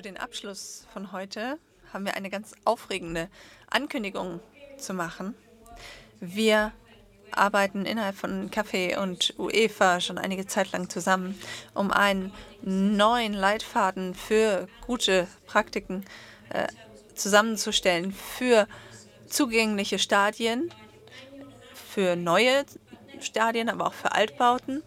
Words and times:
für 0.00 0.04
den 0.04 0.16
Abschluss 0.16 0.86
von 0.94 1.12
heute 1.12 1.58
haben 1.92 2.06
wir 2.06 2.14
eine 2.14 2.30
ganz 2.30 2.52
aufregende 2.64 3.28
Ankündigung 3.68 4.40
zu 4.78 4.94
machen. 4.94 5.34
Wir 6.20 6.72
arbeiten 7.32 7.84
innerhalb 7.84 8.16
von 8.16 8.50
Café 8.50 8.96
und 8.96 9.34
UEFA 9.36 10.00
schon 10.00 10.16
einige 10.16 10.46
Zeit 10.46 10.72
lang 10.72 10.88
zusammen, 10.88 11.38
um 11.74 11.90
einen 11.90 12.32
neuen 12.62 13.34
Leitfaden 13.34 14.14
für 14.14 14.68
gute 14.86 15.28
Praktiken 15.46 16.06
äh, 16.48 16.68
zusammenzustellen, 17.14 18.10
für 18.10 18.66
zugängliche 19.28 19.98
Stadien, 19.98 20.72
für 21.74 22.16
neue 22.16 22.64
Stadien, 23.20 23.68
aber 23.68 23.88
auch 23.88 23.92
für 23.92 24.12
Altbauten 24.12 24.82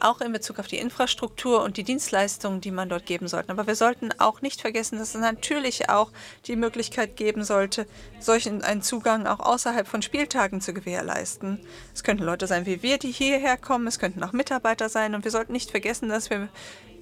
auch 0.00 0.20
in 0.20 0.32
Bezug 0.32 0.58
auf 0.58 0.66
die 0.66 0.78
Infrastruktur 0.78 1.62
und 1.62 1.76
die 1.76 1.84
Dienstleistungen, 1.84 2.60
die 2.60 2.70
man 2.70 2.88
dort 2.88 3.06
geben 3.06 3.28
sollte. 3.28 3.50
Aber 3.50 3.66
wir 3.66 3.74
sollten 3.74 4.10
auch 4.18 4.42
nicht 4.42 4.60
vergessen, 4.60 4.98
dass 4.98 5.14
es 5.14 5.20
natürlich 5.20 5.88
auch 5.88 6.10
die 6.46 6.56
Möglichkeit 6.56 7.16
geben 7.16 7.44
sollte, 7.44 7.86
solchen 8.20 8.62
einen 8.62 8.82
Zugang 8.82 9.26
auch 9.26 9.40
außerhalb 9.40 9.86
von 9.86 10.02
Spieltagen 10.02 10.60
zu 10.60 10.74
gewährleisten. 10.74 11.60
Es 11.94 12.02
könnten 12.02 12.24
Leute 12.24 12.46
sein 12.46 12.66
wie 12.66 12.82
wir, 12.82 12.98
die 12.98 13.12
hierher 13.12 13.56
kommen, 13.56 13.86
es 13.86 13.98
könnten 13.98 14.22
auch 14.22 14.32
Mitarbeiter 14.32 14.88
sein 14.88 15.14
und 15.14 15.24
wir 15.24 15.30
sollten 15.30 15.52
nicht 15.52 15.70
vergessen, 15.70 16.08
dass 16.08 16.30
wir 16.30 16.48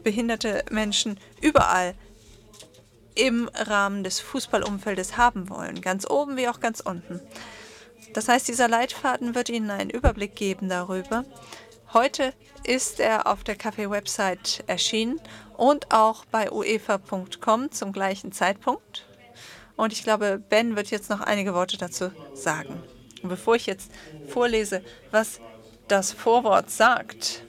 behinderte 0.03 0.65
Menschen 0.71 1.19
überall 1.41 1.95
im 3.15 3.49
Rahmen 3.55 4.05
des 4.05 4.21
Fußballumfeldes 4.21 5.17
haben 5.17 5.49
wollen, 5.49 5.81
ganz 5.81 6.09
oben 6.09 6.37
wie 6.37 6.49
auch 6.49 6.61
ganz 6.61 6.81
unten. 6.81 7.21
Das 8.13 8.29
heißt, 8.29 8.47
dieser 8.47 8.69
Leitfaden 8.69 9.35
wird 9.35 9.49
Ihnen 9.49 9.71
einen 9.71 9.91
Überblick 9.91 10.37
geben 10.37 10.69
darüber, 10.69 11.25
Heute 11.95 12.35
ist 12.65 12.99
er 12.99 13.29
auf 13.29 13.45
der 13.45 13.57
Café-Website 13.57 14.65
erschienen 14.67 15.21
und 15.57 15.93
auch 15.93 16.25
bei 16.25 16.51
uefa.com 16.51 17.71
zum 17.71 17.93
gleichen 17.93 18.33
Zeitpunkt. 18.33 19.07
Und 19.77 19.93
ich 19.93 20.03
glaube, 20.03 20.43
Ben 20.49 20.75
wird 20.75 20.91
jetzt 20.91 21.09
noch 21.09 21.21
einige 21.21 21.55
Worte 21.55 21.79
dazu 21.79 22.11
sagen. 22.35 22.83
Und 23.23 23.29
bevor 23.29 23.55
ich 23.55 23.67
jetzt 23.67 23.93
vorlese, 24.27 24.83
was 25.13 25.41
das 25.87 26.11
Vorwort 26.11 26.69
sagt, 26.69 27.45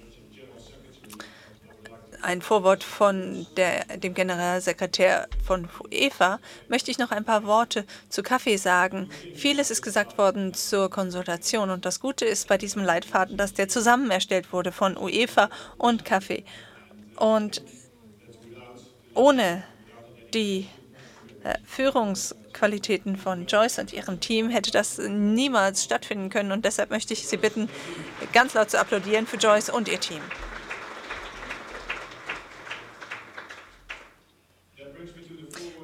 ein 2.26 2.42
Vorwort 2.42 2.84
von 2.84 3.46
der, 3.56 3.86
dem 3.98 4.14
Generalsekretär 4.14 5.28
von 5.46 5.70
UEFA, 5.94 6.40
möchte 6.68 6.90
ich 6.90 6.98
noch 6.98 7.12
ein 7.12 7.24
paar 7.24 7.46
Worte 7.46 7.86
zu 8.10 8.24
Kaffee 8.24 8.58
sagen. 8.58 9.10
Vieles 9.36 9.70
ist 9.70 9.84
gesagt 9.84 10.18
worden 10.18 10.54
zur 10.54 10.90
Konsultation 10.90 11.70
und 11.70 11.86
das 11.86 12.00
Gute 12.00 12.26
ist 12.26 12.48
bei 12.48 12.58
diesem 12.58 12.84
Leitfaden, 12.84 13.38
dass 13.38 13.54
der 13.54 13.70
zusammen 13.70 14.10
erstellt 14.10 14.52
wurde 14.52 14.72
von 14.72 14.98
UEFA 14.98 15.50
und 15.78 16.04
Kaffee. 16.04 16.44
Und 17.16 17.62
ohne 19.14 19.64
die 20.34 20.68
äh, 21.44 21.54
Führungsqualitäten 21.64 23.18
von 23.18 23.46
Joyce 23.46 23.80
und 23.80 23.94
ihrem 23.94 24.20
Team 24.20 24.50
hätte 24.50 24.72
das 24.72 24.98
niemals 24.98 25.84
stattfinden 25.84 26.30
können. 26.30 26.52
Und 26.52 26.66
deshalb 26.66 26.90
möchte 26.90 27.14
ich 27.14 27.28
Sie 27.28 27.38
bitten, 27.38 27.70
ganz 28.34 28.56
laut 28.56 28.72
zu 28.72 28.80
applaudieren 28.80 29.28
für 29.28 29.38
Joyce 29.38 29.70
und 29.70 29.88
ihr 29.88 30.00
Team. 30.00 30.22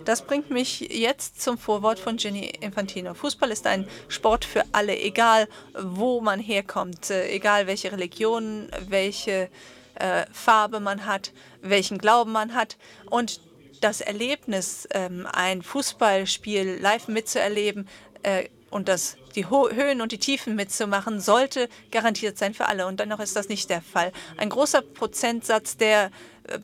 Das 0.05 0.23
bringt 0.23 0.49
mich 0.49 0.79
jetzt 0.79 1.41
zum 1.41 1.57
Vorwort 1.57 1.99
von 1.99 2.17
Ginny 2.17 2.51
Infantino. 2.61 3.13
Fußball 3.13 3.51
ist 3.51 3.67
ein 3.67 3.87
Sport 4.07 4.45
für 4.45 4.63
alle, 4.71 4.99
egal 4.99 5.47
wo 5.79 6.21
man 6.21 6.39
herkommt, 6.39 7.09
äh, 7.09 7.29
egal 7.29 7.67
welche 7.67 7.91
Religion, 7.91 8.69
welche 8.87 9.49
äh, 9.95 10.25
Farbe 10.31 10.79
man 10.79 11.05
hat, 11.05 11.31
welchen 11.61 11.97
Glauben 11.97 12.31
man 12.31 12.55
hat. 12.55 12.77
Und 13.09 13.41
das 13.81 14.01
Erlebnis, 14.01 14.87
ähm, 14.91 15.27
ein 15.31 15.61
Fußballspiel 15.61 16.79
live 16.79 17.07
mitzuerleben 17.07 17.87
äh, 18.23 18.45
und 18.71 18.87
das, 18.87 19.17
die 19.35 19.45
Ho 19.45 19.69
Höhen 19.69 20.01
und 20.01 20.11
die 20.11 20.17
Tiefen 20.17 20.55
mitzumachen, 20.55 21.19
sollte 21.19 21.69
garantiert 21.91 22.37
sein 22.37 22.53
für 22.53 22.65
alle. 22.65 22.87
Und 22.87 22.99
dennoch 22.99 23.19
ist 23.19 23.35
das 23.35 23.49
nicht 23.49 23.69
der 23.69 23.81
Fall. 23.81 24.11
Ein 24.37 24.49
großer 24.49 24.81
Prozentsatz 24.81 25.77
der 25.77 26.09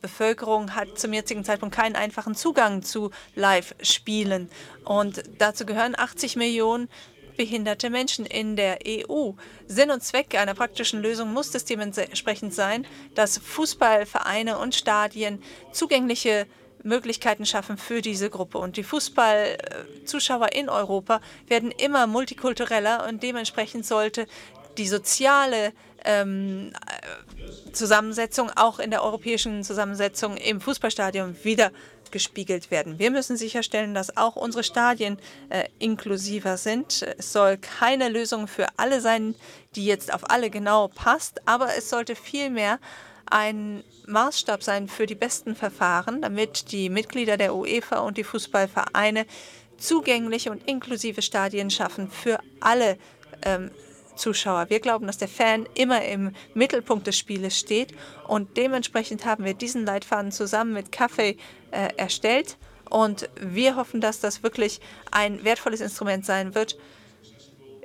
Bevölkerung 0.00 0.74
hat 0.74 0.98
zum 0.98 1.12
jetzigen 1.12 1.44
Zeitpunkt 1.44 1.74
keinen 1.74 1.96
einfachen 1.96 2.34
Zugang 2.34 2.82
zu 2.82 3.10
Live-Spielen. 3.34 4.50
Und 4.84 5.22
dazu 5.38 5.64
gehören 5.66 5.94
80 5.96 6.36
Millionen 6.36 6.88
behinderte 7.36 7.88
Menschen 7.88 8.26
in 8.26 8.56
der 8.56 8.80
EU. 8.86 9.32
Sinn 9.66 9.90
und 9.90 10.02
Zweck 10.02 10.34
einer 10.34 10.54
praktischen 10.54 11.00
Lösung 11.00 11.32
muss 11.32 11.54
es 11.54 11.64
dementsprechend 11.64 12.52
sein, 12.52 12.86
dass 13.14 13.38
Fußballvereine 13.38 14.58
und 14.58 14.74
Stadien 14.74 15.42
zugängliche 15.72 16.46
Möglichkeiten 16.82 17.46
schaffen 17.46 17.78
für 17.78 18.02
diese 18.02 18.30
Gruppe. 18.30 18.58
Und 18.58 18.76
die 18.76 18.82
Fußballzuschauer 18.82 20.52
in 20.52 20.68
Europa 20.68 21.20
werden 21.46 21.70
immer 21.70 22.06
multikultureller 22.06 23.06
und 23.08 23.22
dementsprechend 23.22 23.86
sollte 23.86 24.26
die 24.78 24.86
soziale 24.86 25.72
ähm, 26.04 26.72
Zusammensetzung 27.72 28.50
auch 28.54 28.78
in 28.78 28.90
der 28.90 29.02
europäischen 29.02 29.64
Zusammensetzung 29.64 30.36
im 30.36 30.60
Fußballstadion 30.60 31.36
wieder 31.42 31.72
gespiegelt 32.10 32.70
werden. 32.70 32.98
Wir 32.98 33.10
müssen 33.10 33.36
sicherstellen, 33.36 33.94
dass 33.94 34.16
auch 34.16 34.36
unsere 34.36 34.64
Stadien 34.64 35.18
äh, 35.50 35.64
inklusiver 35.78 36.56
sind. 36.56 37.02
Es 37.18 37.32
soll 37.32 37.58
keine 37.58 38.08
Lösung 38.08 38.48
für 38.48 38.66
alle 38.76 39.00
sein, 39.00 39.34
die 39.74 39.84
jetzt 39.84 40.12
auf 40.12 40.30
alle 40.30 40.48
genau 40.48 40.88
passt, 40.88 41.46
aber 41.46 41.76
es 41.76 41.90
sollte 41.90 42.16
vielmehr 42.16 42.78
ein 43.30 43.82
Maßstab 44.06 44.62
sein 44.62 44.88
für 44.88 45.06
die 45.06 45.14
besten 45.14 45.54
Verfahren, 45.54 46.22
damit 46.22 46.72
die 46.72 46.88
Mitglieder 46.88 47.36
der 47.36 47.54
UEFA 47.54 47.98
und 47.98 48.16
die 48.16 48.24
Fußballvereine 48.24 49.26
zugängliche 49.76 50.50
und 50.50 50.66
inklusive 50.66 51.22
Stadien 51.22 51.70
schaffen 51.70 52.10
für 52.10 52.38
alle 52.60 52.98
ähm, 53.42 53.70
Zuschauer. 54.16 54.68
Wir 54.68 54.80
glauben, 54.80 55.06
dass 55.06 55.18
der 55.18 55.28
Fan 55.28 55.66
immer 55.74 56.04
im 56.04 56.32
Mittelpunkt 56.54 57.06
des 57.06 57.16
Spieles 57.16 57.56
steht 57.56 57.94
und 58.26 58.56
dementsprechend 58.56 59.24
haben 59.24 59.44
wir 59.44 59.54
diesen 59.54 59.86
Leitfaden 59.86 60.32
zusammen 60.32 60.72
mit 60.72 60.92
Kaffee 60.92 61.36
äh, 61.70 61.90
erstellt 61.96 62.56
und 62.90 63.30
wir 63.40 63.76
hoffen, 63.76 64.00
dass 64.00 64.20
das 64.20 64.42
wirklich 64.42 64.80
ein 65.10 65.44
wertvolles 65.44 65.80
Instrument 65.80 66.26
sein 66.26 66.54
wird 66.54 66.76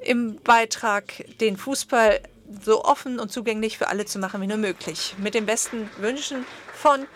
im 0.03 0.37
Beitrag, 0.43 1.23
den 1.39 1.55
Fußball 1.55 2.19
so 2.61 2.83
offen 2.83 3.19
und 3.19 3.31
zugänglich 3.31 3.77
für 3.77 3.87
alle 3.87 4.05
zu 4.05 4.19
machen 4.19 4.41
wie 4.41 4.47
nur 4.47 4.57
möglich. 4.57 5.15
Mit 5.17 5.33
den 5.33 5.45
besten 5.45 5.89
Wünschen 5.97 6.45
von 6.73 7.07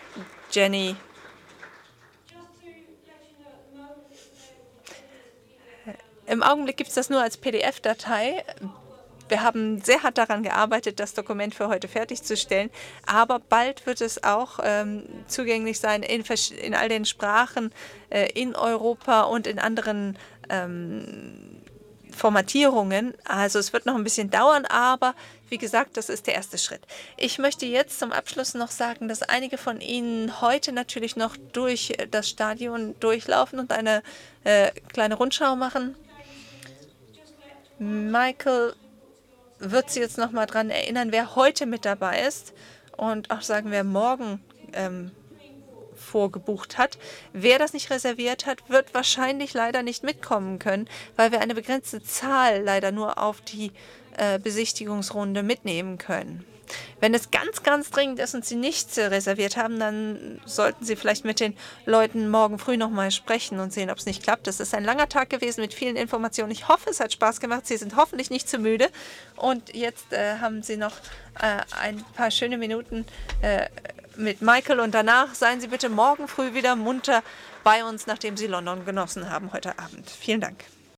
Jenny. 0.50 0.96
Im 6.26 6.42
Augenblick 6.42 6.76
gibt 6.76 6.88
es 6.88 6.94
das 6.94 7.08
nur 7.08 7.22
als 7.22 7.38
PDF-Datei. 7.38 8.44
Wir 9.28 9.42
haben 9.42 9.80
sehr 9.80 10.02
hart 10.02 10.18
daran 10.18 10.42
gearbeitet, 10.42 11.00
das 11.00 11.14
Dokument 11.14 11.54
für 11.54 11.68
heute 11.68 11.88
fertigzustellen, 11.88 12.70
aber 13.06 13.38
bald 13.38 13.86
wird 13.86 14.00
es 14.00 14.24
auch 14.24 14.58
ähm, 14.62 15.04
zugänglich 15.26 15.80
sein 15.80 16.02
in, 16.02 16.24
in, 16.62 16.74
all 16.74 16.88
den 16.88 17.04
Sprachen 17.04 17.72
äh, 18.10 18.30
in 18.32 18.56
Europa 18.56 19.22
und 19.22 19.46
in 19.46 19.58
anderen 19.58 20.18
ähm, 20.48 21.57
Formatierungen. 22.18 23.14
Also 23.24 23.58
es 23.58 23.72
wird 23.72 23.86
noch 23.86 23.94
ein 23.94 24.04
bisschen 24.04 24.30
dauern, 24.30 24.66
aber 24.66 25.14
wie 25.48 25.58
gesagt, 25.58 25.96
das 25.96 26.08
ist 26.08 26.26
der 26.26 26.34
erste 26.34 26.58
Schritt. 26.58 26.82
Ich 27.16 27.38
möchte 27.38 27.64
jetzt 27.64 27.98
zum 27.98 28.12
Abschluss 28.12 28.54
noch 28.54 28.70
sagen, 28.70 29.08
dass 29.08 29.22
einige 29.22 29.56
von 29.56 29.80
Ihnen 29.80 30.40
heute 30.40 30.72
natürlich 30.72 31.16
noch 31.16 31.36
durch 31.52 31.94
das 32.10 32.28
Stadion 32.28 32.94
durchlaufen 33.00 33.58
und 33.58 33.72
eine 33.72 34.02
äh, 34.44 34.70
kleine 34.92 35.14
Rundschau 35.14 35.56
machen. 35.56 35.94
Michael 37.78 38.74
wird 39.58 39.90
Sie 39.90 40.00
jetzt 40.00 40.18
noch 40.18 40.32
mal 40.32 40.46
daran 40.46 40.70
erinnern, 40.70 41.12
wer 41.12 41.36
heute 41.36 41.66
mit 41.66 41.84
dabei 41.84 42.22
ist 42.26 42.52
und 42.96 43.30
auch 43.30 43.42
sagen, 43.42 43.70
wer 43.70 43.84
morgen 43.84 44.42
ähm, 44.72 45.12
vorgebucht 46.08 46.78
hat. 46.78 46.98
Wer 47.32 47.58
das 47.58 47.72
nicht 47.72 47.90
reserviert 47.90 48.46
hat, 48.46 48.68
wird 48.68 48.94
wahrscheinlich 48.94 49.54
leider 49.54 49.82
nicht 49.82 50.02
mitkommen 50.02 50.58
können, 50.58 50.88
weil 51.16 51.32
wir 51.32 51.40
eine 51.40 51.54
begrenzte 51.54 52.02
Zahl 52.02 52.62
leider 52.62 52.90
nur 52.90 53.18
auf 53.18 53.40
die 53.40 53.72
äh, 54.16 54.38
Besichtigungsrunde 54.38 55.42
mitnehmen 55.42 55.98
können. 55.98 56.44
Wenn 57.00 57.14
es 57.14 57.30
ganz, 57.30 57.62
ganz 57.62 57.90
dringend 57.90 58.18
ist 58.18 58.34
und 58.34 58.44
Sie 58.44 58.56
nichts 58.56 58.98
reserviert 58.98 59.56
haben, 59.56 59.78
dann 59.78 60.40
sollten 60.44 60.84
Sie 60.84 60.96
vielleicht 60.96 61.24
mit 61.24 61.40
den 61.40 61.56
Leuten 61.86 62.28
morgen 62.28 62.58
früh 62.58 62.76
noch 62.76 62.90
mal 62.90 63.10
sprechen 63.10 63.60
und 63.60 63.72
sehen, 63.72 63.90
ob 63.90 63.98
es 63.98 64.06
nicht 64.06 64.22
klappt. 64.22 64.48
Es 64.48 64.60
ist 64.60 64.74
ein 64.74 64.84
langer 64.84 65.08
Tag 65.08 65.30
gewesen 65.30 65.60
mit 65.60 65.74
vielen 65.74 65.96
Informationen. 65.96 66.50
Ich 66.50 66.68
hoffe, 66.68 66.90
es 66.90 67.00
hat 67.00 67.12
Spaß 67.12 67.40
gemacht. 67.40 67.66
Sie 67.66 67.76
sind 67.76 67.96
hoffentlich 67.96 68.30
nicht 68.30 68.48
zu 68.48 68.58
müde. 68.58 68.88
Und 69.36 69.74
jetzt 69.74 70.12
äh, 70.12 70.38
haben 70.38 70.62
Sie 70.62 70.76
noch 70.76 70.96
äh, 71.40 71.62
ein 71.80 72.04
paar 72.14 72.30
schöne 72.30 72.58
Minuten 72.58 73.06
äh, 73.42 73.66
mit 74.18 74.42
Michael 74.42 74.80
und 74.80 74.94
danach 74.94 75.34
seien 75.34 75.60
Sie 75.60 75.68
bitte 75.68 75.88
morgen 75.88 76.28
früh 76.28 76.54
wieder 76.54 76.76
munter 76.76 77.22
bei 77.64 77.84
uns, 77.84 78.06
nachdem 78.06 78.36
Sie 78.36 78.46
London 78.46 78.84
genossen 78.84 79.30
haben 79.30 79.52
heute 79.52 79.78
Abend. 79.78 80.10
Vielen 80.10 80.40
Dank. 80.40 80.64